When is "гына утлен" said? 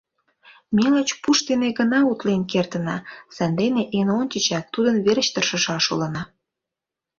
1.79-2.41